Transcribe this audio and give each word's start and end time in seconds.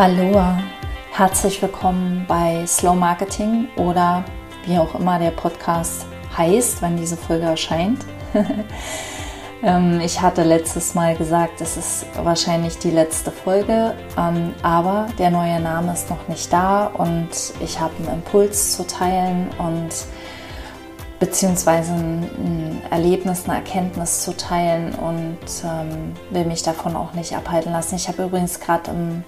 Aloha, 0.00 0.58
herzlich 1.12 1.60
willkommen 1.60 2.24
bei 2.26 2.64
Slow 2.66 2.96
Marketing 2.96 3.68
oder 3.76 4.24
wie 4.64 4.78
auch 4.78 4.94
immer 4.94 5.18
der 5.18 5.30
Podcast 5.30 6.06
heißt, 6.34 6.80
wenn 6.80 6.96
diese 6.96 7.18
Folge 7.18 7.44
erscheint. 7.44 8.06
Ähm, 9.62 10.00
ich 10.00 10.22
hatte 10.22 10.42
letztes 10.42 10.94
Mal 10.94 11.14
gesagt, 11.16 11.60
es 11.60 11.76
ist 11.76 12.06
wahrscheinlich 12.24 12.78
die 12.78 12.90
letzte 12.90 13.30
Folge, 13.30 13.94
ähm, 14.16 14.54
aber 14.62 15.08
der 15.18 15.30
neue 15.30 15.60
Name 15.60 15.92
ist 15.92 16.08
noch 16.08 16.28
nicht 16.28 16.50
da 16.50 16.86
und 16.86 17.28
ich 17.60 17.78
habe 17.78 17.92
einen 17.98 18.20
Impuls 18.20 18.74
zu 18.74 18.86
teilen 18.86 19.50
und 19.58 19.90
beziehungsweise 21.18 21.92
ein 21.92 22.80
Erlebnis, 22.88 23.44
eine 23.44 23.56
Erkenntnis 23.56 24.22
zu 24.22 24.34
teilen 24.34 24.94
und 24.94 25.36
ähm, 25.62 26.14
will 26.30 26.46
mich 26.46 26.62
davon 26.62 26.96
auch 26.96 27.12
nicht 27.12 27.36
abhalten 27.36 27.72
lassen. 27.72 27.96
Ich 27.96 28.08
habe 28.08 28.22
übrigens 28.22 28.60
gerade 28.60 28.92
im 28.92 29.24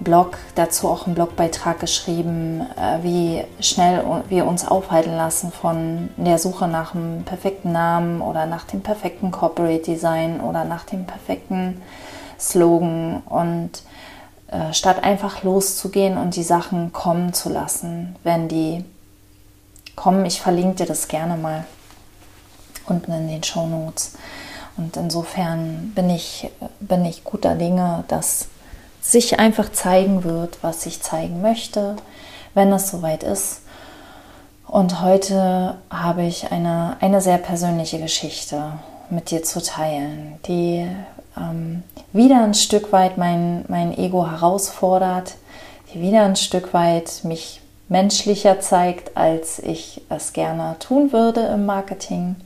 Blog 0.00 0.38
dazu 0.54 0.88
auch 0.88 1.06
einen 1.06 1.14
Blogbeitrag 1.14 1.80
geschrieben, 1.80 2.60
äh, 2.76 3.02
wie 3.02 3.44
schnell 3.60 4.04
wir 4.28 4.46
uns 4.46 4.66
aufhalten 4.66 5.16
lassen 5.16 5.50
von 5.50 6.10
der 6.16 6.38
Suche 6.38 6.68
nach 6.68 6.94
einem 6.94 7.24
perfekten 7.24 7.72
Namen 7.72 8.20
oder 8.20 8.46
nach 8.46 8.64
dem 8.64 8.80
perfekten 8.80 9.30
Corporate 9.30 9.82
Design 9.82 10.40
oder 10.40 10.64
nach 10.64 10.84
dem 10.84 11.04
perfekten 11.04 11.82
Slogan 12.38 13.22
und 13.26 13.70
äh, 14.48 14.72
statt 14.72 15.02
einfach 15.02 15.42
loszugehen 15.42 16.16
und 16.16 16.36
die 16.36 16.44
Sachen 16.44 16.92
kommen 16.92 17.32
zu 17.32 17.48
lassen, 17.48 18.16
wenn 18.22 18.48
die 18.48 18.84
kommen, 19.96 20.24
ich 20.24 20.40
verlinke 20.40 20.76
dir 20.76 20.86
das 20.86 21.08
gerne 21.08 21.36
mal 21.36 21.64
unten 22.86 23.12
in 23.12 23.28
den 23.28 23.42
Show 23.42 23.66
Notes. 23.66 24.12
Und 24.76 24.96
insofern 24.96 25.90
bin 25.96 26.08
ich, 26.08 26.48
bin 26.78 27.04
ich 27.04 27.24
guter 27.24 27.56
Dinge, 27.56 28.04
dass 28.06 28.46
sich 29.00 29.38
einfach 29.38 29.72
zeigen 29.72 30.24
wird, 30.24 30.58
was 30.62 30.86
ich 30.86 31.02
zeigen 31.02 31.40
möchte, 31.40 31.96
wenn 32.54 32.72
es 32.72 32.90
soweit 32.90 33.22
ist. 33.22 33.62
Und 34.66 35.00
heute 35.00 35.76
habe 35.90 36.24
ich 36.24 36.52
eine, 36.52 36.96
eine 37.00 37.20
sehr 37.20 37.38
persönliche 37.38 37.98
Geschichte 37.98 38.72
mit 39.08 39.30
dir 39.30 39.42
zu 39.42 39.62
teilen, 39.62 40.38
die 40.46 40.86
ähm, 41.36 41.82
wieder 42.12 42.42
ein 42.42 42.54
Stück 42.54 42.92
weit 42.92 43.16
mein, 43.16 43.64
mein 43.68 43.96
Ego 43.96 44.28
herausfordert, 44.30 45.36
die 45.92 46.02
wieder 46.02 46.22
ein 46.22 46.36
Stück 46.36 46.74
weit 46.74 47.24
mich 47.24 47.62
menschlicher 47.88 48.60
zeigt, 48.60 49.16
als 49.16 49.58
ich 49.58 50.02
es 50.10 50.34
gerne 50.34 50.76
tun 50.78 51.12
würde 51.12 51.40
im 51.46 51.64
Marketing. 51.64 52.36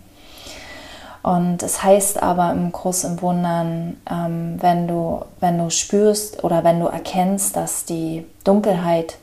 Und 1.23 1.63
es 1.63 1.83
heißt 1.83 2.23
aber 2.23 2.51
im 2.51 2.73
Kurs 2.73 3.05
im 3.05 3.23
Wundern, 3.23 4.01
ähm, 4.11 4.57
wenn, 4.61 4.89
du, 4.89 5.25
wenn 5.39 5.59
du 5.59 5.71
spürst 5.71 6.43
oder 6.43 6.65
wenn 6.65 6.81
du 6.81 6.87
erkennst, 6.87 7.57
dass 7.57 7.85
die 7.85 8.27
Dunkelheit 8.43 9.19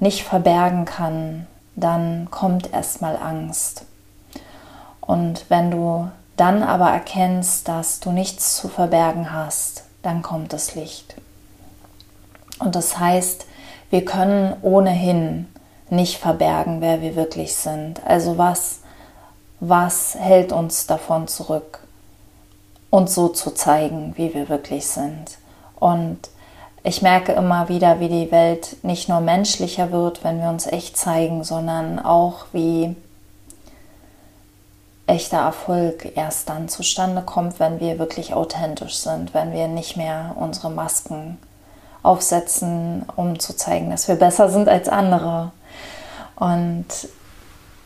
nicht 0.00 0.24
verbergen 0.24 0.86
kann, 0.86 1.46
dann 1.76 2.28
kommt 2.30 2.72
erstmal 2.72 3.16
Angst. 3.16 3.84
Und 5.00 5.44
wenn 5.50 5.70
du 5.70 6.08
dann 6.36 6.62
aber 6.62 6.88
erkennst, 6.90 7.68
dass 7.68 8.00
du 8.00 8.10
nichts 8.10 8.56
zu 8.56 8.68
verbergen 8.68 9.32
hast, 9.32 9.84
dann 10.02 10.22
kommt 10.22 10.52
das 10.52 10.74
Licht. 10.74 11.14
Und 12.58 12.74
das 12.74 12.98
heißt, 12.98 13.46
wir 13.90 14.04
können 14.04 14.54
ohnehin 14.62 15.48
nicht 15.90 16.18
verbergen, 16.18 16.80
wer 16.80 17.02
wir 17.02 17.14
wirklich 17.14 17.54
sind. 17.54 18.04
Also 18.06 18.38
was 18.38 18.80
was 19.68 20.14
hält 20.14 20.52
uns 20.52 20.86
davon 20.86 21.26
zurück, 21.28 21.80
uns 22.90 23.14
so 23.14 23.28
zu 23.28 23.50
zeigen, 23.52 24.12
wie 24.16 24.34
wir 24.34 24.48
wirklich 24.48 24.86
sind. 24.86 25.38
Und 25.76 26.18
ich 26.82 27.00
merke 27.00 27.32
immer 27.32 27.68
wieder, 27.68 27.98
wie 27.98 28.08
die 28.08 28.30
Welt 28.30 28.76
nicht 28.82 29.08
nur 29.08 29.20
menschlicher 29.20 29.90
wird, 29.90 30.22
wenn 30.22 30.40
wir 30.40 30.48
uns 30.50 30.66
echt 30.66 30.96
zeigen, 30.96 31.42
sondern 31.42 31.98
auch 31.98 32.46
wie 32.52 32.94
echter 35.06 35.38
Erfolg 35.38 36.12
erst 36.14 36.48
dann 36.48 36.68
zustande 36.68 37.22
kommt, 37.22 37.58
wenn 37.58 37.80
wir 37.80 37.98
wirklich 37.98 38.34
authentisch 38.34 38.96
sind, 38.96 39.34
wenn 39.34 39.52
wir 39.52 39.68
nicht 39.68 39.96
mehr 39.96 40.34
unsere 40.38 40.70
Masken 40.70 41.38
aufsetzen, 42.02 43.06
um 43.16 43.38
zu 43.38 43.56
zeigen, 43.56 43.90
dass 43.90 44.08
wir 44.08 44.16
besser 44.16 44.50
sind 44.50 44.68
als 44.68 44.88
andere. 44.88 45.52
Und 46.36 46.86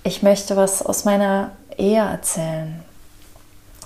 ich 0.03 0.23
möchte 0.23 0.57
was 0.57 0.85
aus 0.85 1.05
meiner 1.05 1.51
Ehe 1.79 2.01
erzählen. 2.01 2.83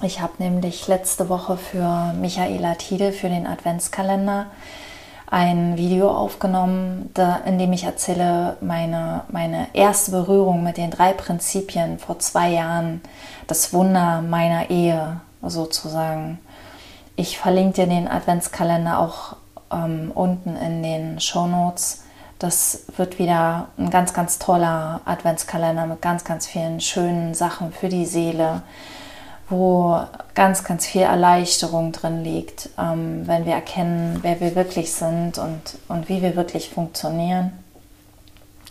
Ich 0.03 0.21
habe 0.21 0.33
nämlich 0.39 0.89
letzte 0.89 1.29
Woche 1.29 1.57
für 1.57 2.13
Michaela 2.15 2.75
Tiede 2.75 3.13
für 3.13 3.29
den 3.29 3.47
Adventskalender 3.47 4.47
ein 5.31 5.79
Video 5.79 6.11
aufgenommen, 6.11 7.11
in 7.47 7.59
dem 7.59 7.73
ich 7.73 7.85
erzähle 7.85 8.57
meine, 8.61 9.23
meine 9.29 9.69
erste 9.73 10.11
Berührung 10.11 10.63
mit 10.63 10.77
den 10.77 10.91
drei 10.91 11.13
Prinzipien 11.13 11.99
vor 11.99 12.19
zwei 12.19 12.51
Jahren, 12.51 13.01
das 13.47 13.73
Wunder 13.73 14.21
meiner 14.21 14.69
Ehe 14.69 15.21
sozusagen. 15.41 16.39
Ich 17.17 17.39
verlinke 17.39 17.83
dir 17.83 17.87
den 17.87 18.09
Adventskalender 18.09 18.99
auch 18.99 19.37
ähm, 19.73 20.11
unten 20.15 20.57
in 20.57 20.83
den 20.83 21.21
Show 21.21 21.47
Notes. 21.47 22.05
Das 22.43 22.87
wird 22.97 23.21
wieder 23.21 23.69
ein 23.79 23.91
ganz, 23.91 24.15
ganz 24.15 24.41
toller 24.41 25.01
Adventskalender 25.05 25.87
mit 25.87 26.03
ganz, 26.03 26.25
ganz 26.25 26.49
vielen 26.49 26.81
schönen 26.81 27.35
Sachen 27.35 27.73
für 27.73 27.89
die 27.89 28.05
Seele, 28.05 28.63
wo 29.49 30.01
ganz, 30.35 30.65
ganz 30.65 30.85
viel 30.85 31.03
Erleichterung 31.03 31.93
drin 31.93 32.25
liegt, 32.25 32.71
ähm, 32.77 33.29
wenn 33.29 33.47
wir 33.47 33.53
erkennen, 33.53 34.19
wer 34.23 34.41
wir 34.41 34.57
wirklich 34.57 34.93
sind 34.93 35.39
und, 35.39 35.79
und 35.87 36.09
wie 36.09 36.21
wir 36.21 36.35
wirklich 36.35 36.71
funktionieren. 36.71 37.53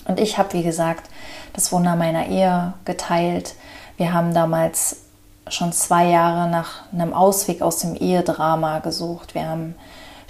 Und 0.04 0.20
ich 0.20 0.38
habe, 0.38 0.52
wie 0.52 0.64
gesagt, 0.64 1.10
das 1.54 1.72
Wunder 1.72 1.96
meiner 1.96 2.28
Ehe 2.28 2.74
geteilt. 2.84 3.56
Wir 3.96 4.12
haben 4.12 4.34
damals 4.34 4.98
schon 5.48 5.72
zwei 5.72 6.08
Jahre 6.08 6.50
nach 6.50 6.92
einem 6.92 7.14
Ausweg 7.14 7.62
aus 7.62 7.78
dem 7.78 7.96
Ehedrama 7.96 8.80
gesucht. 8.80 9.34
Wir 9.34 9.48
haben 9.48 9.76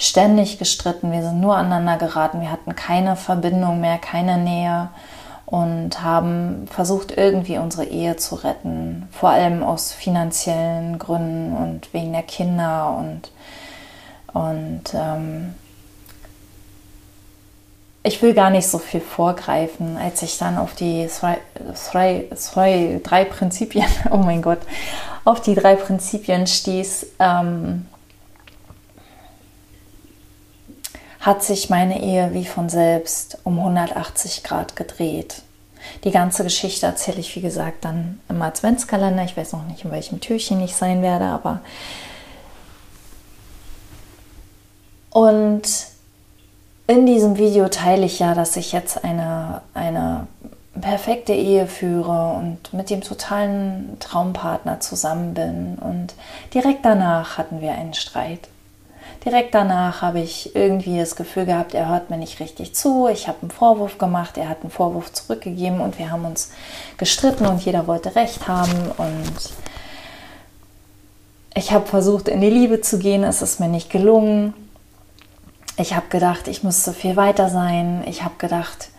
ständig 0.02 0.58
gestritten, 0.58 1.12
wir 1.12 1.22
sind 1.22 1.40
nur 1.40 1.56
aneinander 1.56 1.98
geraten, 1.98 2.42
wir 2.42 2.52
hatten 2.52 2.76
keine 2.76 3.16
Verbindung 3.16 3.82
mehr, 3.82 4.00
keine 4.00 4.38
Nähe 4.38 4.90
und 5.46 6.02
haben 6.02 6.68
versucht, 6.72 7.12
irgendwie 7.16 7.58
unsere 7.58 7.86
Ehe 7.86 8.16
zu 8.16 8.36
retten, 8.36 9.08
vor 9.12 9.30
allem 9.30 9.64
aus 9.64 9.92
finanziellen 9.92 10.98
Gründen 10.98 11.56
und 11.56 11.94
wegen 11.94 12.14
der 12.14 12.24
Kinder 12.24 12.98
und, 12.98 13.32
und 14.34 14.94
ähm, 14.94 15.54
ich 18.04 18.22
will 18.24 18.34
gar 18.34 18.50
nicht 18.50 18.68
so 18.68 18.80
viel 18.80 19.02
vorgreifen, 19.02 19.98
als 19.98 20.24
ich 20.24 20.40
dann 20.40 20.58
auf 20.58 20.74
die 20.74 21.08
zwei, 21.08 21.38
zwei, 21.76 22.26
zwei, 22.36 23.00
drei 23.04 23.26
Prinzipien, 23.26 23.86
oh 24.10 24.18
mein 24.18 24.42
Gott, 24.42 24.62
auf 25.26 25.42
die 25.42 25.54
drei 25.54 25.76
Prinzipien 25.76 26.48
stieß, 26.48 27.06
ähm, 27.20 27.86
hat 31.22 31.44
sich 31.44 31.70
meine 31.70 32.02
Ehe 32.02 32.34
wie 32.34 32.46
von 32.46 32.68
selbst 32.68 33.38
um 33.44 33.60
180 33.60 34.44
Grad 34.44 34.76
gedreht. 34.76 35.44
Die 36.04 36.12
ganze 36.12 36.44
Geschichte 36.44 36.86
erzähle 36.88 37.20
ich, 37.20 37.36
wie 37.36 37.42
gesagt, 37.42 37.86
dann 37.86 38.20
im 38.28 38.42
Adventskalender. 38.42 39.24
Ich 39.24 39.38
weiß 39.38 39.54
noch 39.54 39.66
nicht, 39.66 39.86
in 39.86 39.92
welchem 39.92 40.20
Türchen 40.20 40.62
ich 40.62 40.76
sein 40.76 41.02
werde, 41.02 41.26
aber. 41.26 41.62
Und 45.12 45.64
in 46.88 47.06
diesem 47.06 47.38
Video 47.38 47.68
teile 47.68 48.06
ich 48.06 48.20
ja, 48.20 48.34
dass 48.34 48.58
ich 48.58 48.72
jetzt 48.72 49.04
eine, 49.04 49.62
eine 49.74 50.28
perfekte 50.80 51.34
Ehe 51.34 51.68
führe 51.68 52.34
und 52.34 52.74
mit 52.74 52.90
dem 52.90 53.02
totalen 53.02 53.98
Traumpartner 54.00 54.80
zusammen 54.80 55.34
bin. 55.34 55.76
Und 55.76 56.16
direkt 56.54 56.84
danach 56.86 57.38
hatten 57.38 57.62
wir 57.62 57.74
einen 57.74 57.94
Streit. 57.94 58.48
Direkt 59.24 59.54
danach 59.54 60.02
habe 60.02 60.20
ich 60.20 60.56
irgendwie 60.56 60.98
das 60.98 61.16
Gefühl 61.16 61.46
gehabt, 61.46 61.76
er 61.76 61.90
hört 61.90 62.10
mir 62.10 62.18
nicht 62.18 62.40
richtig 62.40 62.74
zu. 62.74 63.08
Ich 63.08 63.28
habe 63.28 63.38
einen 63.42 63.52
Vorwurf 63.52 64.00
gemacht, 64.00 64.36
er 64.38 64.50
hat 64.50 64.62
einen 64.62 64.72
Vorwurf 64.72 65.14
zurückgegeben 65.14 65.80
und 65.80 66.00
wir 66.00 66.10
haben 66.10 66.26
uns 66.26 66.52
gestritten 66.98 67.46
und 67.46 67.64
jeder 67.64 67.86
wollte 67.86 68.16
Recht 68.16 68.48
haben. 68.48 68.92
Und 68.98 69.54
ich 71.54 71.72
habe 71.72 71.86
versucht, 71.86 72.30
in 72.30 72.42
die 72.42 72.50
Liebe 72.50 72.82
zu 72.82 72.98
gehen. 72.98 73.24
Es 73.24 73.44
ist 73.44 73.60
mir 73.60 73.68
nicht 73.68 73.92
gelungen. 73.92 74.56
Ich 75.78 75.96
habe 75.96 76.08
gedacht, 76.10 76.48
ich 76.48 76.64
müsste 76.64 76.92
viel 76.92 77.16
weiter 77.16 77.50
sein. 77.50 78.04
Ich 78.08 78.24
habe 78.24 78.36
gedacht, 78.40 78.90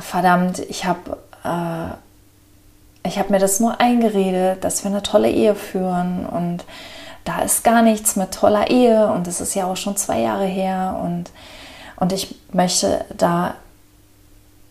verdammt, 0.00 0.60
ich 0.60 0.84
habe 0.84 1.18
äh, 1.42 1.96
ich 3.02 3.18
habe 3.18 3.32
mir 3.32 3.38
das 3.38 3.60
nur 3.60 3.80
eingeredet, 3.80 4.62
dass 4.62 4.84
wir 4.84 4.90
eine 4.90 5.02
tolle 5.02 5.30
Ehe 5.30 5.54
führen 5.54 6.26
und 6.26 6.64
da 7.30 7.42
ist 7.42 7.62
gar 7.62 7.82
nichts 7.82 8.16
mit 8.16 8.32
toller 8.32 8.70
Ehe 8.70 9.06
und 9.12 9.28
es 9.28 9.40
ist 9.40 9.54
ja 9.54 9.66
auch 9.66 9.76
schon 9.76 9.96
zwei 9.96 10.20
Jahre 10.20 10.46
her 10.46 11.00
und, 11.02 11.30
und 11.96 12.12
ich 12.12 12.34
möchte 12.52 13.04
da 13.16 13.54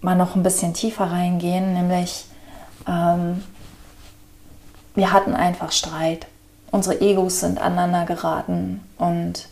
mal 0.02 0.16
noch 0.16 0.36
ein 0.36 0.44
bisschen 0.44 0.74
tiefer 0.74 1.06
reingehen, 1.06 1.74
nämlich 1.74 2.26
ähm, 2.86 3.44
wir 4.94 5.14
hatten 5.14 5.36
einfach 5.36 5.72
Streit. 5.72 6.28
Unsere 6.72 7.00
Egos 7.00 7.40
sind 7.40 7.60
aneinander 7.60 8.06
geraten 8.06 8.82
und 8.98 9.48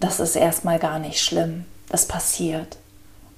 das 0.00 0.18
ist 0.18 0.34
erstmal 0.34 0.78
gar 0.78 0.98
nicht 0.98 1.20
schlimm. 1.22 1.64
Das 1.90 2.06
passiert. 2.06 2.76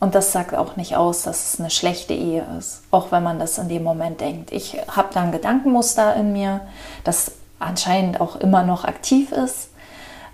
Und 0.01 0.15
das 0.15 0.33
sagt 0.33 0.55
auch 0.55 0.77
nicht 0.77 0.97
aus, 0.97 1.23
dass 1.23 1.53
es 1.53 1.61
eine 1.61 1.71
schlechte 1.71 2.15
Ehe 2.15 2.45
ist, 2.59 2.83
auch 2.91 3.13
wenn 3.13 3.23
man 3.23 3.39
das 3.39 3.59
in 3.59 3.69
dem 3.69 3.85
Moment 3.85 4.21
denkt. 4.21 4.51
Ich 4.51 4.77
habe 4.89 5.11
da 5.13 5.21
ein 5.21 5.31
Gedankenmuster 5.31 6.17
in 6.17 6.33
mir, 6.33 6.63
das 7.05 7.33
anscheinend 7.63 8.21
auch 8.21 8.37
immer 8.37 8.63
noch 8.63 8.85
aktiv 8.85 9.33
ist. 9.33 9.71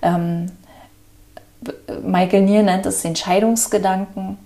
Ähm, 0.02 0.52
Michael 2.02 2.42
Neal 2.42 2.62
nennt 2.62 2.86
es 2.86 3.02
den 3.02 3.16
Scheidungsgedanken. 3.16 4.38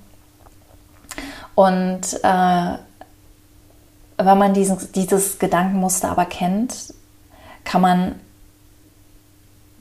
Und 1.55 2.01
äh, 2.23 2.79
wenn 4.17 4.39
man 4.39 4.55
diesen, 4.55 4.79
dieses 4.93 5.39
Gedankenmuster 5.39 6.11
aber 6.11 6.25
kennt, 6.25 6.95
kann 7.65 7.83
man 7.83 8.15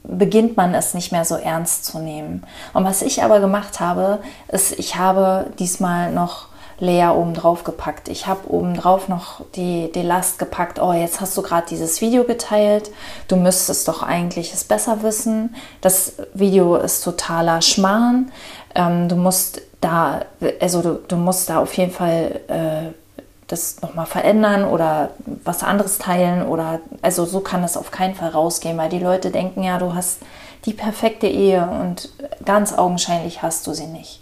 beginnt 0.03 0.57
man 0.57 0.74
es 0.74 0.94
nicht 0.94 1.12
mehr 1.12 1.25
so 1.25 1.36
ernst 1.36 1.86
zu 1.86 2.00
nehmen. 2.00 2.44
Und 2.74 2.83
was 2.86 3.01
ich 3.01 3.24
aber 3.24 3.39
gemacht 3.39 3.80
habe, 3.80 4.19
ist, 4.48 4.71
ich 4.80 4.95
habe 4.95 5.51
diesmal 5.59 6.12
noch 6.12 6.48
Lea 6.81 7.10
oben 7.16 7.36
drauf 7.36 7.63
gepackt. 7.63 8.10
Ich 8.10 8.25
habe 8.25 8.50
oben 8.50 8.75
drauf 8.75 9.07
noch 9.07 9.42
die, 9.56 9.92
die 9.92 10.01
Last 10.01 10.39
gepackt. 10.39 10.81
Oh, 10.81 10.94
jetzt 10.94 11.22
hast 11.22 11.38
du 11.38 11.44
gerade 11.44 11.68
dieses 11.69 12.01
Video 12.01 12.24
geteilt. 12.24 12.89
Du 13.28 13.36
müsstest 13.36 13.88
doch 13.88 14.01
eigentlich 14.01 14.51
es 14.51 14.63
besser 14.63 15.04
wissen. 15.04 15.56
Das 15.81 16.13
Video 16.33 16.75
ist 16.75 17.04
totaler 17.04 17.62
Schmarrn. 17.62 18.31
Ähm, 18.74 19.07
du 19.07 19.16
musst 19.16 19.62
da, 19.80 20.22
also 20.60 20.81
du, 20.81 21.00
du 21.07 21.18
musst 21.18 21.50
da 21.50 21.60
auf 21.60 21.78
jeden 21.78 21.92
Fall 21.92 22.42
äh, 22.48 23.22
das 23.48 23.81
nochmal 23.81 24.07
verändern 24.07 24.63
oder 24.63 25.12
was 25.44 25.62
anderes 25.62 26.00
teilen 26.00 26.48
oder 26.48 26.80
also 27.04 27.25
so 27.25 27.42
kann 27.42 27.62
das 27.62 27.77
auf 27.77 27.92
keinen 27.92 28.16
Fall 28.16 28.30
rausgehen, 28.30 28.77
weil 28.77 28.89
die 28.89 29.00
Leute 29.00 29.30
denken 29.30 29.62
ja, 29.62 29.77
du 29.77 29.94
hast 29.94 30.19
die 30.66 30.74
perfekte 30.74 31.27
Ehe 31.27 31.62
und 31.63 32.10
ganz 32.44 32.74
augenscheinlich 32.74 33.44
hast 33.44 33.68
du 33.68 33.74
sie 33.74 33.88
nicht. 33.88 34.22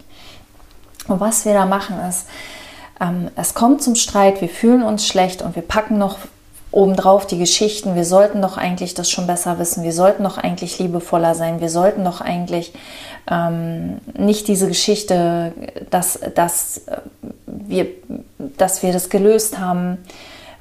Und 1.10 1.20
was 1.20 1.46
wir 1.46 1.54
da 1.54 1.66
machen 1.66 1.98
ist, 2.08 2.28
ähm, 3.02 3.30
es 3.36 3.54
kommt 3.54 3.82
zum 3.82 3.96
Streit, 3.96 4.42
wir 4.42 4.50
fühlen 4.50 4.84
uns 4.84 5.08
schlecht 5.08 5.42
und 5.42 5.56
wir 5.56 5.64
packen 5.64 5.98
noch 5.98 6.18
obendrauf 6.72 7.26
die 7.26 7.40
Geschichten, 7.40 7.96
wir 7.96 8.06
sollten 8.06 8.42
doch 8.42 8.58
eigentlich 8.58 8.94
das 8.94 9.10
schon 9.10 9.26
besser 9.26 9.58
wissen, 9.58 9.84
wir 9.84 9.94
sollten 9.94 10.24
doch 10.24 10.38
eigentlich 10.38 10.78
liebevoller 10.78 11.34
sein, 11.34 11.62
wir 11.62 11.70
sollten 11.70 12.04
doch 12.04 12.22
eigentlich 12.22 12.74
ähm, 13.30 14.00
nicht 14.16 14.48
diese 14.48 14.68
Geschichte, 14.68 15.54
dass, 15.90 16.20
dass, 16.36 16.80
äh, 16.88 16.98
wir, 17.48 17.88
dass 18.38 18.84
wir 18.84 18.94
das 18.94 19.10
gelöst 19.10 19.58
haben, 19.58 19.98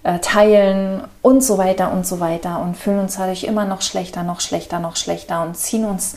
äh, 0.02 0.18
teilen 0.20 1.02
und 1.20 1.44
so 1.44 1.58
weiter 1.58 1.92
und 1.92 2.06
so 2.06 2.20
weiter 2.20 2.60
und 2.62 2.76
fühlen 2.76 3.00
uns 3.00 3.16
dadurch 3.16 3.44
immer 3.44 3.66
noch 3.66 3.82
schlechter, 3.82 4.22
noch 4.22 4.40
schlechter, 4.40 4.78
noch 4.78 4.96
schlechter 4.96 5.42
und 5.42 5.56
ziehen 5.56 5.84
uns 5.84 6.16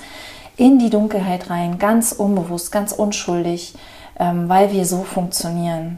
in 0.55 0.79
die 0.79 0.89
Dunkelheit 0.89 1.49
rein, 1.49 1.79
ganz 1.79 2.11
unbewusst, 2.11 2.71
ganz 2.71 2.91
unschuldig, 2.91 3.73
ähm, 4.21 4.47
weil 4.47 4.71
wir 4.71 4.85
so 4.85 5.03
funktionieren. 5.03 5.97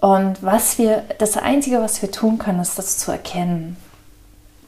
Und 0.00 0.42
was 0.42 0.78
wir, 0.78 1.02
das 1.18 1.36
Einzige, 1.36 1.82
was 1.82 2.00
wir 2.00 2.10
tun 2.10 2.38
können, 2.38 2.60
ist 2.60 2.78
das 2.78 2.98
zu 2.98 3.10
erkennen 3.10 3.76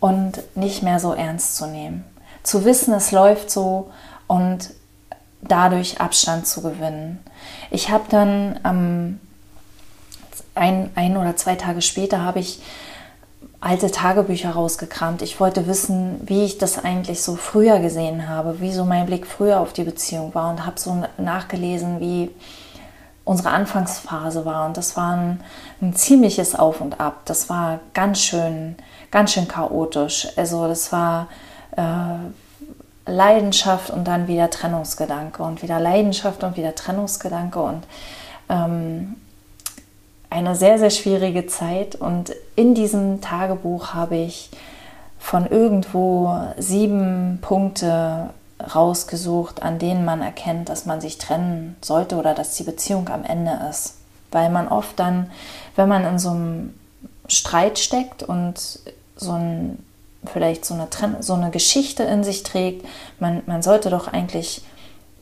und 0.00 0.42
nicht 0.56 0.82
mehr 0.82 0.98
so 0.98 1.14
ernst 1.14 1.56
zu 1.56 1.66
nehmen. 1.66 2.04
Zu 2.42 2.64
wissen, 2.64 2.92
es 2.92 3.12
läuft 3.12 3.50
so 3.50 3.90
und 4.26 4.70
dadurch 5.40 6.00
Abstand 6.00 6.46
zu 6.46 6.62
gewinnen. 6.62 7.20
Ich 7.70 7.90
habe 7.90 8.04
dann 8.10 8.58
ähm, 8.64 9.20
ein, 10.56 10.90
ein 10.96 11.16
oder 11.16 11.36
zwei 11.36 11.54
Tage 11.54 11.80
später 11.80 12.22
habe 12.22 12.40
ich 12.40 12.60
alte 13.62 13.92
Tagebücher 13.92 14.50
rausgekramt. 14.50 15.22
Ich 15.22 15.38
wollte 15.38 15.68
wissen, 15.68 16.20
wie 16.24 16.44
ich 16.44 16.58
das 16.58 16.84
eigentlich 16.84 17.22
so 17.22 17.36
früher 17.36 17.78
gesehen 17.78 18.28
habe, 18.28 18.60
wie 18.60 18.72
so 18.72 18.84
mein 18.84 19.06
Blick 19.06 19.24
früher 19.24 19.60
auf 19.60 19.72
die 19.72 19.84
Beziehung 19.84 20.34
war 20.34 20.50
und 20.50 20.66
habe 20.66 20.80
so 20.80 21.04
nachgelesen, 21.16 22.00
wie 22.00 22.30
unsere 23.24 23.50
Anfangsphase 23.50 24.44
war. 24.44 24.66
Und 24.66 24.76
das 24.76 24.96
war 24.96 25.16
ein, 25.16 25.40
ein, 25.80 25.94
ziemliches 25.94 26.56
Auf 26.56 26.80
und 26.80 26.98
Ab. 26.98 27.20
Das 27.24 27.48
war 27.48 27.78
ganz 27.94 28.20
schön, 28.20 28.74
ganz 29.12 29.32
schön 29.32 29.46
chaotisch. 29.46 30.26
Also 30.36 30.66
das 30.66 30.90
war 30.90 31.28
äh, 31.76 33.10
Leidenschaft 33.10 33.90
und 33.90 34.08
dann 34.08 34.26
wieder 34.26 34.50
Trennungsgedanke 34.50 35.40
und 35.40 35.62
wieder 35.62 35.78
Leidenschaft 35.78 36.42
und 36.42 36.56
wieder 36.56 36.74
Trennungsgedanke 36.74 37.60
und 37.60 37.84
ähm, 38.48 39.14
eine 40.32 40.56
sehr, 40.56 40.78
sehr 40.78 40.90
schwierige 40.90 41.46
Zeit. 41.46 41.94
Und 41.94 42.32
in 42.56 42.74
diesem 42.74 43.20
Tagebuch 43.20 43.94
habe 43.94 44.16
ich 44.16 44.50
von 45.18 45.46
irgendwo 45.46 46.36
sieben 46.56 47.38
Punkte 47.42 48.30
rausgesucht, 48.74 49.62
an 49.62 49.78
denen 49.78 50.04
man 50.04 50.22
erkennt, 50.22 50.68
dass 50.68 50.86
man 50.86 51.00
sich 51.00 51.18
trennen 51.18 51.76
sollte 51.80 52.16
oder 52.16 52.34
dass 52.34 52.56
die 52.56 52.64
Beziehung 52.64 53.08
am 53.08 53.24
Ende 53.24 53.58
ist. 53.68 53.96
Weil 54.30 54.50
man 54.50 54.68
oft 54.68 54.98
dann, 54.98 55.30
wenn 55.76 55.88
man 55.88 56.04
in 56.04 56.18
so 56.18 56.30
einem 56.30 56.74
Streit 57.28 57.78
steckt 57.78 58.22
und 58.22 58.80
so 59.16 59.32
ein, 59.32 59.78
vielleicht 60.24 60.64
so 60.64 60.74
eine, 60.74 60.88
so 61.20 61.34
eine 61.34 61.50
Geschichte 61.50 62.04
in 62.04 62.24
sich 62.24 62.42
trägt, 62.42 62.86
man, 63.18 63.42
man 63.46 63.62
sollte 63.62 63.90
doch 63.90 64.08
eigentlich 64.08 64.62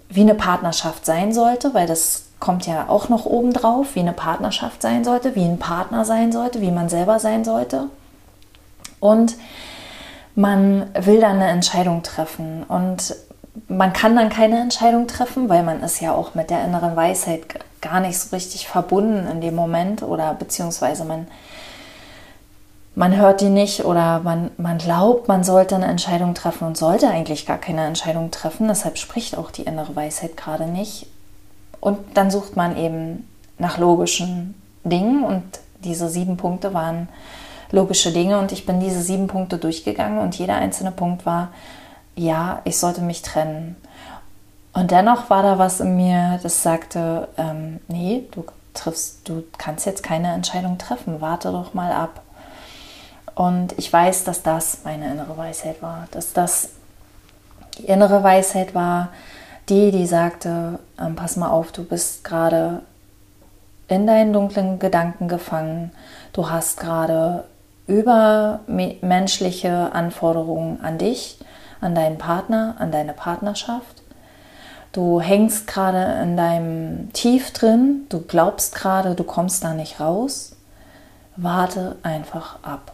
wie 0.09 0.23
eine 0.23 0.35
Partnerschaft 0.35 1.07
sein 1.07 1.33
sollte, 1.33 1.75
weil 1.75 1.87
das 1.87 2.25
kommt 2.41 2.67
ja 2.67 2.89
auch 2.89 3.09
noch 3.09 3.27
oben 3.27 3.53
drauf, 3.53 3.95
wie 3.95 4.01
eine 4.01 4.15
Partnerschaft 4.15 4.83
sein 4.83 5.05
sollte, 5.05 5.37
wie 5.37 5.45
ein 5.45 5.59
Partner 5.59 6.05
sein 6.05 6.33
sollte, 6.33 6.61
wie 6.61 6.71
man 6.71 6.89
selber 6.89 7.19
sein 7.21 7.45
sollte. 7.45 7.85
Und 8.99 9.37
man 10.35 10.87
will 10.95 11.21
dann 11.21 11.37
eine 11.37 11.49
Entscheidung 11.49 12.03
treffen. 12.03 12.65
Und 12.65 13.15
man 13.69 13.93
kann 13.93 14.17
dann 14.17 14.31
keine 14.31 14.61
Entscheidung 14.61 15.07
treffen, 15.07 15.49
weil 15.49 15.63
man 15.63 15.83
ist 15.83 16.01
ja 16.01 16.15
auch 16.15 16.35
mit 16.35 16.51
der 16.51 16.65
inneren 16.65 16.97
Weisheit 16.97 17.43
gar 17.81 18.01
nicht 18.01 18.19
so 18.19 18.35
richtig 18.35 18.67
verbunden 18.69 19.27
in 19.31 19.41
dem 19.41 19.55
Moment 19.55 20.03
oder 20.03 20.35
beziehungsweise 20.35 21.05
man, 21.05 21.29
man 22.95 23.17
hört 23.17 23.41
die 23.41 23.49
nicht 23.49 23.85
oder 23.85 24.21
man, 24.21 24.51
man 24.57 24.79
glaubt, 24.79 25.29
man 25.29 25.45
sollte 25.45 25.75
eine 25.75 25.87
Entscheidung 25.87 26.35
treffen 26.35 26.67
und 26.67 26.77
sollte 26.77 27.09
eigentlich 27.09 27.47
gar 27.47 27.59
keine 27.59 27.87
Entscheidung 27.87 28.31
treffen. 28.31 28.69
Deshalb 28.69 28.99
spricht 28.99 29.37
auch 29.37 29.51
die 29.51 29.63
innere 29.63 29.97
Weisheit 29.97 30.37
gerade 30.37 30.67
nicht. 30.67 31.07
Und 31.81 31.99
dann 32.15 32.31
sucht 32.31 32.57
man 32.57 32.77
eben 32.77 33.29
nach 33.59 33.79
logischen 33.79 34.55
Dingen 34.85 35.25
und 35.25 35.43
diese 35.83 36.09
sieben 36.09 36.37
Punkte 36.37 36.75
waren 36.75 37.09
logische 37.71 38.13
Dinge 38.13 38.39
und 38.39 38.53
ich 38.53 38.67
bin 38.67 38.81
diese 38.81 39.03
sieben 39.03 39.27
Punkte 39.27 39.59
durchgegangen 39.59 40.19
und 40.19 40.35
jeder 40.37 40.57
einzelne 40.57 40.91
Punkt 40.91 41.25
war, 41.25 41.49
ja, 42.17 42.61
ich 42.65 42.79
sollte 42.79 43.01
mich 43.01 43.23
trennen. 43.23 43.77
Und 44.73 44.91
dennoch 44.91 45.31
war 45.31 45.43
da 45.43 45.59
was 45.59 45.81
in 45.81 45.97
mir, 45.97 46.39
das 46.43 46.63
sagte, 46.63 47.29
ähm, 47.37 47.81
nee, 47.89 48.25
du 48.33 48.45
triffst, 48.75 49.29
du 49.29 49.43
kannst 49.59 49.87
jetzt 49.87 50.03
keine 50.03 50.33
Entscheidung 50.33 50.79
treffen, 50.79 51.21
warte 51.21 51.51
doch 51.51 51.75
mal 51.75 51.93
ab. 51.93 52.23
Und 53.35 53.77
ich 53.79 53.93
weiß, 53.93 54.25
dass 54.25 54.43
das 54.43 54.81
meine 54.85 55.11
innere 55.11 55.37
Weisheit 55.37 55.83
war, 55.83 56.07
dass 56.11 56.33
das 56.33 56.71
die 57.79 57.87
innere 57.87 58.23
Weisheit 58.23 58.75
war, 58.75 59.09
die, 59.69 59.91
die 59.91 60.07
sagte, 60.07 60.79
ähm, 61.01 61.17
pass 61.17 61.37
mal 61.37 61.51
auf, 61.51 61.73
du 61.73 61.85
bist 61.85 62.25
gerade 62.25 62.83
in 63.89 64.07
deinen 64.07 64.33
dunklen 64.33 64.79
Gedanken 64.79 65.29
gefangen, 65.29 65.91
du 66.33 66.49
hast 66.49 66.79
gerade 66.79 67.45
übermenschliche 67.87 69.93
Anforderungen 69.93 70.81
an 70.81 70.99
dich 70.99 71.39
an 71.81 71.95
deinen 71.95 72.19
Partner, 72.19 72.77
an 72.79 72.93
deine 72.93 73.13
Partnerschaft. 73.13 74.03
Du 74.93 75.21
hängst 75.21 75.67
gerade 75.67 76.21
in 76.23 76.37
deinem 76.37 77.13
Tief 77.13 77.53
drin, 77.53 78.07
du 78.09 78.21
glaubst 78.21 78.75
gerade, 78.75 79.15
du 79.15 79.25
kommst 79.25 79.63
da 79.63 79.73
nicht 79.73 80.01
raus. 80.01 80.57
Warte 81.37 81.97
einfach 82.03 82.59
ab. 82.63 82.93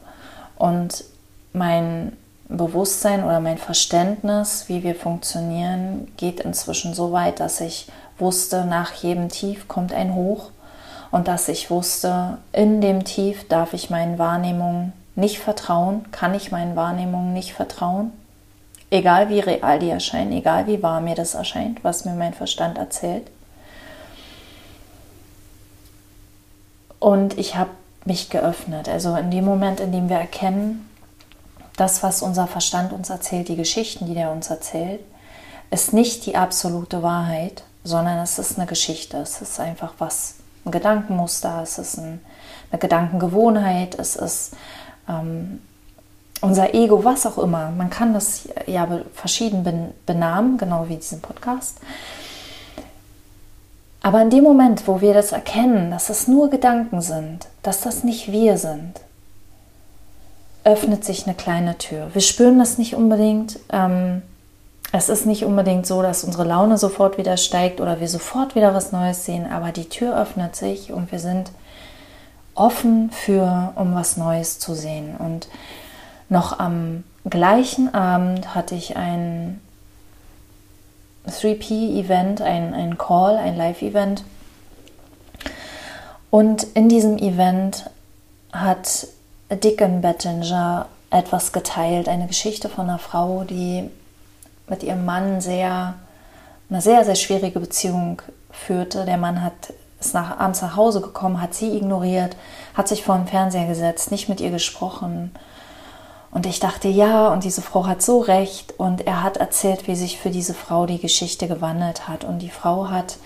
Und 0.56 1.04
mein 1.52 2.12
Bewusstsein 2.48 3.24
oder 3.24 3.40
mein 3.40 3.58
Verständnis, 3.58 4.64
wie 4.68 4.82
wir 4.82 4.94
funktionieren, 4.94 6.12
geht 6.16 6.40
inzwischen 6.40 6.94
so 6.94 7.12
weit, 7.12 7.40
dass 7.40 7.60
ich 7.60 7.88
wusste, 8.18 8.64
nach 8.64 8.92
jedem 8.94 9.28
Tief 9.28 9.68
kommt 9.68 9.92
ein 9.92 10.14
Hoch 10.14 10.50
und 11.10 11.28
dass 11.28 11.48
ich 11.48 11.70
wusste, 11.70 12.38
in 12.52 12.80
dem 12.80 13.04
Tief 13.04 13.48
darf 13.48 13.72
ich 13.72 13.90
meinen 13.90 14.18
Wahrnehmungen 14.18 14.92
nicht 15.16 15.38
vertrauen, 15.38 16.04
kann 16.12 16.34
ich 16.34 16.52
meinen 16.52 16.76
Wahrnehmungen 16.76 17.32
nicht 17.32 17.52
vertrauen. 17.52 18.12
Egal 18.90 19.28
wie 19.28 19.40
real 19.40 19.78
die 19.80 19.90
erscheinen, 19.90 20.32
egal 20.32 20.68
wie 20.68 20.82
wahr 20.82 21.00
mir 21.00 21.16
das 21.16 21.34
erscheint, 21.34 21.82
was 21.82 22.04
mir 22.04 22.14
mein 22.14 22.34
Verstand 22.34 22.78
erzählt. 22.78 23.26
Und 27.00 27.36
ich 27.38 27.56
habe 27.56 27.70
mich 28.04 28.30
geöffnet. 28.30 28.88
Also 28.88 29.16
in 29.16 29.30
dem 29.30 29.44
Moment, 29.44 29.80
in 29.80 29.90
dem 29.90 30.08
wir 30.08 30.18
erkennen, 30.18 30.88
das, 31.76 32.02
was 32.02 32.22
unser 32.22 32.46
Verstand 32.46 32.92
uns 32.92 33.10
erzählt, 33.10 33.48
die 33.48 33.56
Geschichten, 33.56 34.06
die 34.06 34.14
der 34.14 34.30
uns 34.30 34.50
erzählt, 34.50 35.00
ist 35.70 35.92
nicht 35.92 36.26
die 36.26 36.36
absolute 36.36 37.02
Wahrheit, 37.02 37.64
sondern 37.84 38.18
es 38.18 38.38
ist 38.38 38.58
eine 38.58 38.66
Geschichte. 38.66 39.18
Es 39.18 39.40
ist 39.42 39.60
einfach 39.60 39.94
was, 39.98 40.36
ein 40.64 40.72
Gedankenmuster, 40.72 41.60
es 41.62 41.78
ist 41.78 41.98
ein, 41.98 42.20
eine 42.70 42.78
Gedankengewohnheit, 42.78 43.98
es 43.98 44.16
ist 44.16 44.56
ähm, 45.08 45.60
unser 46.40 46.74
Ego, 46.74 47.04
was 47.04 47.26
auch 47.26 47.38
immer. 47.38 47.70
Man 47.70 47.90
kann 47.90 48.12
das 48.12 48.48
ja 48.66 48.86
verschieden 49.14 49.92
benamen, 50.04 50.58
genau 50.58 50.88
wie 50.88 50.96
diesen 50.96 51.20
Podcast. 51.20 51.78
Aber 54.02 54.22
in 54.22 54.30
dem 54.30 54.44
Moment, 54.44 54.86
wo 54.86 55.00
wir 55.00 55.14
das 55.14 55.32
erkennen, 55.32 55.90
dass 55.90 56.10
es 56.10 56.28
nur 56.28 56.48
Gedanken 56.48 57.00
sind, 57.00 57.48
dass 57.62 57.80
das 57.80 58.04
nicht 58.04 58.30
wir 58.30 58.56
sind, 58.56 59.00
öffnet 60.66 61.04
sich 61.04 61.26
eine 61.26 61.36
kleine 61.36 61.78
Tür. 61.78 62.08
Wir 62.12 62.20
spüren 62.20 62.58
das 62.58 62.76
nicht 62.76 62.96
unbedingt. 62.96 63.60
Ähm, 63.72 64.22
es 64.90 65.08
ist 65.08 65.24
nicht 65.24 65.44
unbedingt 65.44 65.86
so, 65.86 66.02
dass 66.02 66.24
unsere 66.24 66.44
Laune 66.44 66.76
sofort 66.76 67.18
wieder 67.18 67.36
steigt 67.36 67.80
oder 67.80 68.00
wir 68.00 68.08
sofort 68.08 68.56
wieder 68.56 68.74
was 68.74 68.90
Neues 68.90 69.24
sehen, 69.24 69.50
aber 69.50 69.70
die 69.70 69.88
Tür 69.88 70.20
öffnet 70.20 70.56
sich 70.56 70.92
und 70.92 71.12
wir 71.12 71.20
sind 71.20 71.52
offen 72.56 73.10
für, 73.10 73.72
um 73.76 73.94
was 73.94 74.16
Neues 74.16 74.58
zu 74.58 74.74
sehen. 74.74 75.16
Und 75.16 75.48
noch 76.28 76.58
am 76.58 77.04
gleichen 77.30 77.94
Abend 77.94 78.54
hatte 78.56 78.74
ich 78.74 78.96
ein 78.96 79.60
3P-Event, 81.28 82.42
ein, 82.42 82.74
ein 82.74 82.98
Call, 82.98 83.36
ein 83.36 83.56
Live-Event. 83.56 84.24
Und 86.30 86.64
in 86.74 86.88
diesem 86.88 87.18
Event 87.18 87.88
hat 88.52 89.08
Dickon 89.50 90.00
Bettinger 90.00 90.86
etwas 91.10 91.52
geteilt, 91.52 92.08
eine 92.08 92.26
Geschichte 92.26 92.68
von 92.68 92.88
einer 92.88 92.98
Frau, 92.98 93.44
die 93.44 93.88
mit 94.68 94.82
ihrem 94.82 95.04
Mann 95.04 95.40
sehr, 95.40 95.94
eine 96.68 96.80
sehr, 96.80 97.04
sehr 97.04 97.14
schwierige 97.14 97.60
Beziehung 97.60 98.22
führte. 98.50 99.04
Der 99.04 99.18
Mann 99.18 99.42
hat, 99.42 99.72
ist 100.00 100.14
nach, 100.14 100.38
abends 100.38 100.62
nach 100.62 100.74
Hause 100.74 101.00
gekommen, 101.00 101.40
hat 101.40 101.54
sie 101.54 101.76
ignoriert, 101.76 102.36
hat 102.74 102.88
sich 102.88 103.04
vor 103.04 103.16
den 103.16 103.28
Fernseher 103.28 103.68
gesetzt, 103.68 104.10
nicht 104.10 104.28
mit 104.28 104.40
ihr 104.40 104.50
gesprochen. 104.50 105.32
Und 106.32 106.44
ich 106.44 106.58
dachte, 106.58 106.88
ja, 106.88 107.28
und 107.28 107.44
diese 107.44 107.62
Frau 107.62 107.86
hat 107.86 108.02
so 108.02 108.18
recht. 108.18 108.74
Und 108.78 109.06
er 109.06 109.22
hat 109.22 109.36
erzählt, 109.36 109.86
wie 109.86 109.94
sich 109.94 110.18
für 110.18 110.30
diese 110.30 110.54
Frau 110.54 110.86
die 110.86 110.98
Geschichte 110.98 111.46
gewandelt 111.46 112.08
hat. 112.08 112.24
Und 112.24 112.40
die 112.40 112.50
Frau 112.50 112.90
hat 112.90 113.16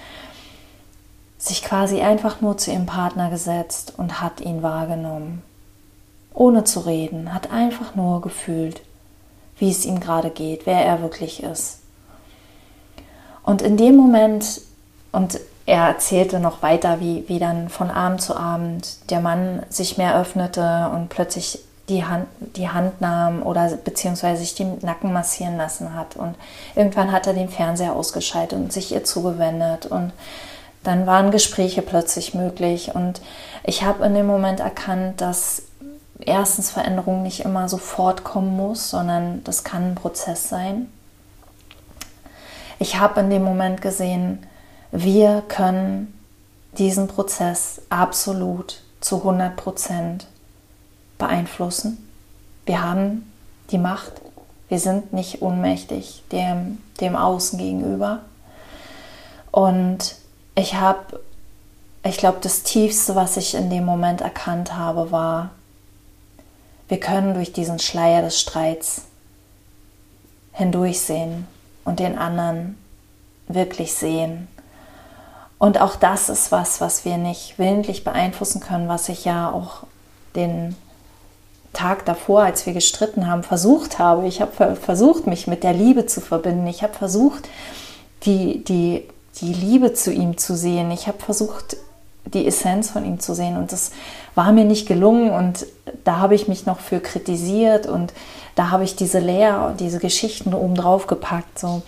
sich 1.38 1.64
quasi 1.64 2.02
einfach 2.02 2.42
nur 2.42 2.58
zu 2.58 2.70
ihrem 2.70 2.84
Partner 2.84 3.30
gesetzt 3.30 3.94
und 3.96 4.20
hat 4.20 4.42
ihn 4.42 4.62
wahrgenommen 4.62 5.42
ohne 6.32 6.64
zu 6.64 6.80
reden, 6.80 7.34
hat 7.34 7.50
einfach 7.50 7.94
nur 7.94 8.20
gefühlt, 8.20 8.82
wie 9.58 9.70
es 9.70 9.84
ihm 9.84 10.00
gerade 10.00 10.30
geht, 10.30 10.66
wer 10.66 10.84
er 10.84 11.02
wirklich 11.02 11.42
ist. 11.42 11.80
Und 13.42 13.62
in 13.62 13.76
dem 13.76 13.96
Moment, 13.96 14.60
und 15.12 15.40
er 15.66 15.86
erzählte 15.86 16.40
noch 16.40 16.62
weiter, 16.62 17.00
wie, 17.00 17.24
wie 17.28 17.38
dann 17.38 17.68
von 17.68 17.90
Abend 17.90 18.22
zu 18.22 18.36
Abend 18.36 19.10
der 19.10 19.20
Mann 19.20 19.62
sich 19.68 19.98
mehr 19.98 20.18
öffnete 20.18 20.90
und 20.94 21.08
plötzlich 21.08 21.60
die 21.88 22.04
Hand, 22.04 22.26
die 22.56 22.68
Hand 22.68 23.00
nahm 23.00 23.42
oder 23.42 23.68
beziehungsweise 23.76 24.40
sich 24.40 24.54
den 24.54 24.78
Nacken 24.80 25.12
massieren 25.12 25.56
lassen 25.56 25.94
hat. 25.94 26.16
Und 26.16 26.36
irgendwann 26.74 27.12
hat 27.12 27.26
er 27.26 27.34
den 27.34 27.48
Fernseher 27.48 27.94
ausgeschaltet 27.94 28.58
und 28.58 28.72
sich 28.72 28.92
ihr 28.92 29.04
zugewendet. 29.04 29.86
Und 29.86 30.12
dann 30.82 31.06
waren 31.06 31.30
Gespräche 31.30 31.82
plötzlich 31.82 32.34
möglich. 32.34 32.94
Und 32.94 33.20
ich 33.64 33.82
habe 33.82 34.06
in 34.06 34.14
dem 34.14 34.26
Moment 34.26 34.60
erkannt, 34.60 35.20
dass 35.20 35.62
erstens 36.26 36.70
Veränderung 36.70 37.22
nicht 37.22 37.40
immer 37.40 37.68
sofort 37.68 38.24
kommen 38.24 38.56
muss, 38.56 38.90
sondern 38.90 39.44
das 39.44 39.64
kann 39.64 39.90
ein 39.90 39.94
Prozess 39.94 40.48
sein. 40.48 40.88
Ich 42.78 42.98
habe 42.98 43.20
in 43.20 43.30
dem 43.30 43.44
Moment 43.44 43.82
gesehen, 43.82 44.46
wir 44.90 45.42
können 45.48 46.18
diesen 46.78 47.08
Prozess 47.08 47.82
absolut 47.90 48.82
zu 49.00 49.18
100 49.18 49.56
Prozent 49.56 50.26
beeinflussen. 51.18 52.08
Wir 52.66 52.82
haben 52.82 53.30
die 53.70 53.78
Macht. 53.78 54.12
Wir 54.68 54.78
sind 54.78 55.12
nicht 55.12 55.42
ohnmächtig 55.42 56.22
dem, 56.32 56.78
dem 57.00 57.16
Außen 57.16 57.58
gegenüber. 57.58 58.20
Und 59.50 60.16
ich 60.54 60.74
habe, 60.74 61.20
ich 62.04 62.18
glaube, 62.18 62.38
das 62.40 62.62
Tiefste, 62.62 63.14
was 63.14 63.36
ich 63.36 63.54
in 63.54 63.70
dem 63.70 63.84
Moment 63.84 64.20
erkannt 64.20 64.76
habe, 64.76 65.10
war, 65.10 65.50
wir 66.90 66.98
können 66.98 67.34
durch 67.34 67.52
diesen 67.52 67.78
Schleier 67.78 68.20
des 68.20 68.38
Streits 68.40 69.02
hindurchsehen 70.52 71.46
und 71.84 72.00
den 72.00 72.18
anderen 72.18 72.76
wirklich 73.46 73.94
sehen. 73.94 74.48
Und 75.56 75.80
auch 75.80 75.94
das 75.94 76.28
ist 76.28 76.50
was, 76.50 76.80
was 76.80 77.04
wir 77.04 77.16
nicht 77.16 77.58
willentlich 77.58 78.02
beeinflussen 78.02 78.60
können, 78.60 78.88
was 78.88 79.08
ich 79.08 79.24
ja 79.24 79.52
auch 79.52 79.84
den 80.34 80.74
Tag 81.72 82.04
davor, 82.06 82.42
als 82.42 82.66
wir 82.66 82.72
gestritten 82.72 83.28
haben, 83.28 83.44
versucht 83.44 84.00
habe. 84.00 84.26
Ich 84.26 84.40
habe 84.40 84.74
versucht, 84.74 85.28
mich 85.28 85.46
mit 85.46 85.62
der 85.62 85.72
Liebe 85.72 86.06
zu 86.06 86.20
verbinden. 86.20 86.66
Ich 86.66 86.82
habe 86.82 86.94
versucht, 86.94 87.48
die, 88.24 88.64
die, 88.64 89.06
die 89.40 89.52
Liebe 89.52 89.92
zu 89.92 90.12
ihm 90.12 90.38
zu 90.38 90.56
sehen. 90.56 90.90
Ich 90.90 91.06
habe 91.06 91.18
versucht, 91.18 91.76
die 92.34 92.46
Essenz 92.46 92.90
von 92.90 93.04
ihm 93.04 93.20
zu 93.20 93.34
sehen. 93.34 93.56
Und 93.56 93.72
das 93.72 93.92
war 94.34 94.52
mir 94.52 94.64
nicht 94.64 94.86
gelungen 94.86 95.30
und 95.30 95.66
da 96.04 96.18
habe 96.18 96.34
ich 96.34 96.48
mich 96.48 96.66
noch 96.66 96.80
für 96.80 97.00
kritisiert 97.00 97.86
und 97.86 98.12
da 98.54 98.70
habe 98.70 98.84
ich 98.84 98.96
diese 98.96 99.18
Lehr, 99.18 99.74
diese 99.78 99.98
Geschichten 99.98 100.54
oben 100.54 100.74
drauf 100.74 101.06
gepackt. 101.06 101.58
So. 101.58 101.82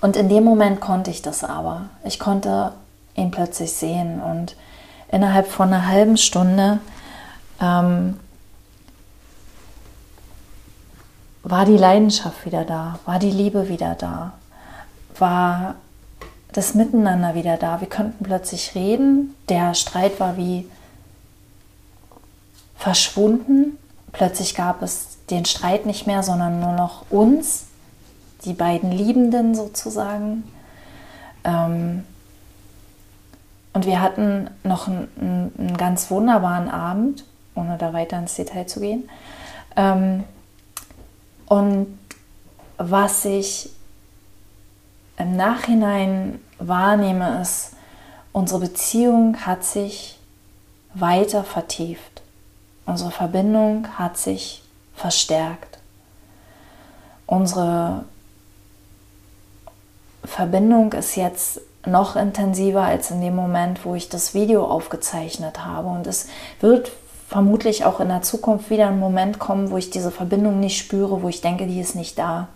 Und 0.00 0.16
in 0.16 0.28
dem 0.28 0.44
Moment 0.44 0.80
konnte 0.80 1.10
ich 1.10 1.22
das 1.22 1.44
aber. 1.44 1.86
Ich 2.04 2.18
konnte 2.18 2.72
ihn 3.14 3.30
plötzlich 3.30 3.72
sehen 3.72 4.20
und 4.20 4.56
innerhalb 5.10 5.48
von 5.48 5.68
einer 5.68 5.86
halben 5.86 6.16
Stunde 6.16 6.78
ähm, 7.60 8.18
war 11.42 11.64
die 11.64 11.76
Leidenschaft 11.76 12.44
wieder 12.44 12.64
da, 12.64 12.98
war 13.04 13.18
die 13.18 13.30
Liebe 13.30 13.68
wieder 13.68 13.94
da, 13.94 14.34
war 15.18 15.74
das 16.52 16.74
Miteinander 16.74 17.34
wieder 17.34 17.56
da. 17.56 17.80
Wir 17.80 17.88
konnten 17.88 18.24
plötzlich 18.24 18.74
reden. 18.74 19.34
Der 19.48 19.74
Streit 19.74 20.18
war 20.20 20.36
wie 20.36 20.68
verschwunden. 22.76 23.76
Plötzlich 24.12 24.54
gab 24.54 24.82
es 24.82 25.18
den 25.30 25.44
Streit 25.44 25.84
nicht 25.84 26.06
mehr, 26.06 26.22
sondern 26.22 26.60
nur 26.60 26.72
noch 26.72 27.04
uns, 27.10 27.66
die 28.44 28.54
beiden 28.54 28.90
Liebenden 28.90 29.54
sozusagen. 29.54 30.44
Ähm, 31.44 32.04
und 33.74 33.86
wir 33.86 34.00
hatten 34.00 34.48
noch 34.64 34.88
einen, 34.88 35.52
einen, 35.58 35.76
ganz 35.76 36.10
wunderbaren 36.10 36.68
Abend, 36.68 37.24
ohne 37.54 37.76
da 37.76 37.92
weiter 37.92 38.18
ins 38.18 38.34
Detail 38.34 38.66
zu 38.66 38.80
gehen. 38.80 39.08
Ähm, 39.76 40.24
und 41.46 41.98
was 42.78 43.24
ich 43.24 43.70
im 45.18 45.36
Nachhinein 45.36 46.40
wahrnehme, 46.58 47.40
ist, 47.40 47.72
unsere 48.32 48.60
Beziehung 48.60 49.36
hat 49.44 49.64
sich 49.64 50.18
weiter 50.94 51.44
vertieft. 51.44 52.22
Unsere 52.86 53.10
Verbindung 53.10 53.86
hat 53.98 54.16
sich 54.16 54.62
verstärkt. 54.94 55.78
Unsere 57.26 58.04
Verbindung 60.24 60.92
ist 60.92 61.16
jetzt 61.16 61.60
noch 61.86 62.16
intensiver 62.16 62.82
als 62.82 63.10
in 63.10 63.20
dem 63.20 63.34
Moment, 63.34 63.84
wo 63.84 63.94
ich 63.94 64.08
das 64.08 64.34
Video 64.34 64.64
aufgezeichnet 64.66 65.64
habe. 65.64 65.88
Und 65.88 66.06
es 66.06 66.28
wird 66.60 66.90
vermutlich 67.28 67.84
auch 67.84 68.00
in 68.00 68.08
der 68.08 68.22
Zukunft 68.22 68.70
wieder 68.70 68.88
ein 68.88 68.98
Moment 68.98 69.38
kommen, 69.38 69.70
wo 69.70 69.76
ich 69.76 69.90
diese 69.90 70.10
Verbindung 70.10 70.60
nicht 70.60 70.78
spüre, 70.78 71.22
wo 71.22 71.28
ich 71.28 71.40
denke, 71.40 71.66
die 71.66 71.80
ist 71.80 71.94
nicht 71.94 72.18
da. 72.18 72.48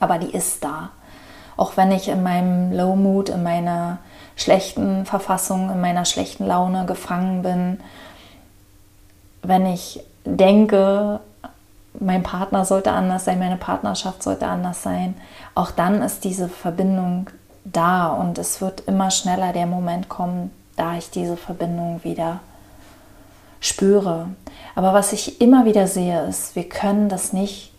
Aber 0.00 0.18
die 0.18 0.34
ist 0.34 0.64
da. 0.64 0.90
Auch 1.62 1.76
wenn 1.76 1.92
ich 1.92 2.08
in 2.08 2.24
meinem 2.24 2.72
Low 2.72 2.96
Mood, 2.96 3.28
in 3.28 3.44
meiner 3.44 3.98
schlechten 4.34 5.06
Verfassung, 5.06 5.70
in 5.70 5.80
meiner 5.80 6.04
schlechten 6.04 6.44
Laune 6.44 6.86
gefangen 6.86 7.42
bin, 7.42 7.80
wenn 9.42 9.66
ich 9.66 10.02
denke, 10.24 11.20
mein 12.00 12.24
Partner 12.24 12.64
sollte 12.64 12.90
anders 12.90 13.26
sein, 13.26 13.38
meine 13.38 13.58
Partnerschaft 13.58 14.24
sollte 14.24 14.48
anders 14.48 14.82
sein, 14.82 15.14
auch 15.54 15.70
dann 15.70 16.02
ist 16.02 16.24
diese 16.24 16.48
Verbindung 16.48 17.30
da 17.64 18.08
und 18.08 18.38
es 18.38 18.60
wird 18.60 18.80
immer 18.88 19.12
schneller 19.12 19.52
der 19.52 19.66
Moment 19.66 20.08
kommen, 20.08 20.50
da 20.74 20.96
ich 20.96 21.10
diese 21.10 21.36
Verbindung 21.36 22.02
wieder 22.02 22.40
spüre. 23.60 24.26
Aber 24.74 24.94
was 24.94 25.12
ich 25.12 25.40
immer 25.40 25.64
wieder 25.64 25.86
sehe, 25.86 26.24
ist, 26.24 26.56
wir 26.56 26.68
können 26.68 27.08
das 27.08 27.32
nicht 27.32 27.72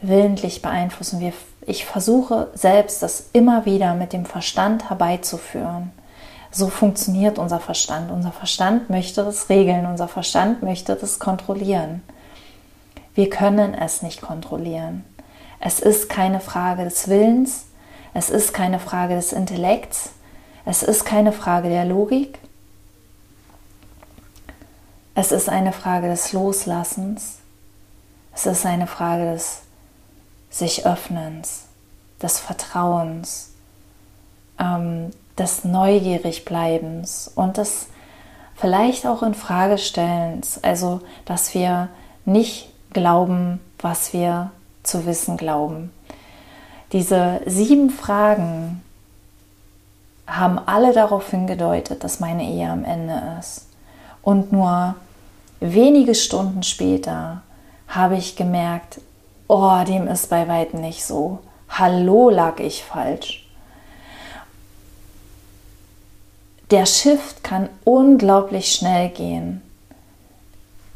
willentlich 0.00 0.62
beeinflussen. 0.62 1.20
Wir 1.20 1.34
ich 1.68 1.84
versuche 1.84 2.48
selbst 2.54 3.02
das 3.02 3.28
immer 3.32 3.66
wieder 3.66 3.94
mit 3.94 4.12
dem 4.12 4.24
Verstand 4.24 4.88
herbeizuführen. 4.88 5.92
So 6.50 6.68
funktioniert 6.68 7.38
unser 7.38 7.60
Verstand. 7.60 8.10
Unser 8.10 8.32
Verstand 8.32 8.88
möchte 8.88 9.22
das 9.22 9.48
regeln, 9.50 9.86
unser 9.86 10.08
Verstand 10.08 10.62
möchte 10.62 10.96
das 10.96 11.18
kontrollieren. 11.18 12.02
Wir 13.14 13.28
können 13.28 13.74
es 13.74 14.02
nicht 14.02 14.22
kontrollieren. 14.22 15.04
Es 15.60 15.80
ist 15.80 16.08
keine 16.08 16.40
Frage 16.40 16.84
des 16.84 17.08
Willens, 17.08 17.66
es 18.14 18.30
ist 18.30 18.54
keine 18.54 18.78
Frage 18.78 19.14
des 19.14 19.32
Intellekts, 19.32 20.10
es 20.64 20.82
ist 20.82 21.04
keine 21.04 21.32
Frage 21.32 21.68
der 21.68 21.84
Logik, 21.84 22.38
es 25.14 25.32
ist 25.32 25.48
eine 25.48 25.72
Frage 25.72 26.08
des 26.08 26.32
Loslassens 26.32 27.38
Es 28.32 28.46
ist 28.46 28.64
eine 28.64 28.86
Frage 28.86 29.32
des 29.32 29.62
sich 30.50 30.86
Öffnens, 30.86 31.66
des 32.22 32.38
Vertrauens, 32.38 33.52
ähm, 34.58 35.10
des 35.38 35.64
Neugierigbleibens 35.64 37.30
und 37.34 37.58
des 37.58 37.88
vielleicht 38.56 39.06
auch 39.06 39.22
in 39.22 39.34
Fragestellens, 39.34 40.62
also 40.62 41.00
dass 41.24 41.54
wir 41.54 41.88
nicht 42.24 42.70
glauben, 42.92 43.60
was 43.78 44.12
wir 44.12 44.50
zu 44.82 45.06
wissen 45.06 45.36
glauben. 45.36 45.92
Diese 46.92 47.40
sieben 47.46 47.90
Fragen 47.90 48.82
haben 50.26 50.58
alle 50.58 50.92
darauf 50.92 51.30
hingedeutet, 51.30 52.02
dass 52.02 52.20
meine 52.20 52.44
Ehe 52.44 52.68
am 52.68 52.84
Ende 52.84 53.36
ist. 53.38 53.66
Und 54.22 54.52
nur 54.52 54.94
wenige 55.60 56.14
Stunden 56.14 56.62
später 56.62 57.42
habe 57.88 58.16
ich 58.16 58.36
gemerkt, 58.36 59.00
oh, 59.48 59.84
dem 59.84 60.06
ist 60.06 60.30
bei 60.30 60.46
weitem 60.46 60.80
nicht 60.80 61.04
so. 61.04 61.40
Hallo 61.70 62.30
lag 62.30 62.60
ich 62.60 62.84
falsch. 62.84 63.48
Der 66.70 66.84
Shift 66.84 67.42
kann 67.42 67.70
unglaublich 67.84 68.72
schnell 68.72 69.08
gehen. 69.08 69.62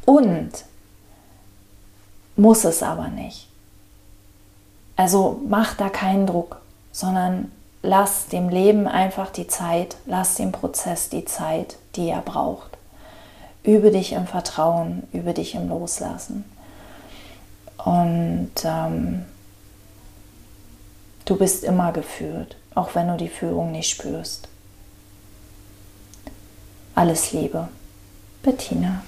Und 0.04 0.50
muss 2.36 2.64
es 2.64 2.82
aber 2.82 3.08
nicht. 3.08 3.48
Also 4.96 5.40
mach 5.48 5.74
da 5.74 5.88
keinen 5.88 6.26
Druck, 6.26 6.60
sondern 6.90 7.50
lass 7.82 8.26
dem 8.26 8.50
Leben 8.50 8.86
einfach 8.86 9.30
die 9.30 9.46
Zeit, 9.46 9.96
lass 10.04 10.34
dem 10.34 10.52
Prozess 10.52 11.08
die 11.08 11.24
Zeit, 11.24 11.76
die 11.96 12.08
er 12.08 12.20
braucht. 12.20 12.76
Übe 13.62 13.90
dich 13.90 14.12
im 14.12 14.26
Vertrauen, 14.26 15.04
übe 15.12 15.32
dich 15.32 15.54
im 15.54 15.68
Loslassen. 15.68 16.44
Und 17.84 18.52
ähm, 18.64 19.24
du 21.24 21.36
bist 21.36 21.64
immer 21.64 21.92
geführt, 21.92 22.56
auch 22.74 22.94
wenn 22.94 23.08
du 23.08 23.16
die 23.16 23.28
Führung 23.28 23.72
nicht 23.72 23.90
spürst. 23.90 24.48
Alles 26.94 27.32
Liebe, 27.32 27.68
Bettina. 28.42 29.02